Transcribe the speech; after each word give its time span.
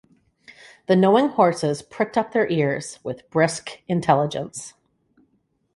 The 0.87 0.95
knowing 0.95 1.27
horses 1.27 1.83
pricked 1.83 2.17
up 2.17 2.31
their 2.31 2.49
ears 2.49 2.97
with 3.03 3.29
brisk 3.29 3.83
intelligence. 3.87 4.73